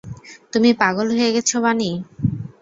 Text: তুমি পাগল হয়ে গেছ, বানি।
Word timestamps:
তুমি 0.53 0.69
পাগল 0.81 1.07
হয়ে 1.11 1.29
গেছ, 1.35 1.49
বানি। 1.63 1.89